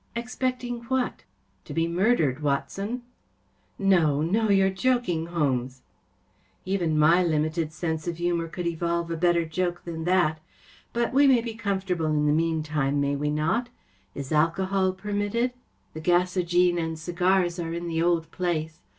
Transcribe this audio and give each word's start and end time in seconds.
‚ÄĚ 0.01 0.13
44 0.15 0.23
Expecting 0.23 0.79
what? 0.85 1.13
‚ÄĚ 1.17 1.17
44 1.17 1.23
To 1.65 1.73
be 1.75 1.87
murdered, 1.87 2.39
Watson.‚ÄĚ 2.39 3.01
4 3.77 3.85
‚Äė 3.85 3.87
No, 3.91 4.21
no; 4.23 4.49
you 4.49 4.65
are 4.65 4.69
joking, 4.71 5.27
Holmes! 5.27 5.83
‚ÄĚ 6.65 6.71
44 6.71 6.73
Even 6.75 6.97
my 6.97 7.23
limited 7.23 7.71
sense 7.71 8.07
of 8.07 8.17
humour 8.17 8.47
could 8.47 8.65
evolve 8.65 9.11
a 9.11 9.15
better 9.15 9.45
joke 9.45 9.83
than 9.85 10.05
that. 10.05 10.39
But 10.91 11.13
we 11.13 11.27
may 11.27 11.41
be 11.41 11.53
comfortable 11.53 12.07
in 12.07 12.25
the 12.25 12.31
meantime, 12.33 12.99
may 12.99 13.15
we 13.15 13.29
not? 13.29 13.69
Is 14.15 14.31
alcohol 14.31 14.93
permitted? 14.93 15.53
The 15.93 16.01
gasogene 16.01 16.07
the 16.07 16.41
Mazarin 16.41 16.73
Stone 16.81 16.85
and 16.87 16.97
cigars 16.97 17.59
are 17.59 17.71
in 17.75 17.87
.the 17.87 18.01
old 18.01 18.31
place. 18.31 18.79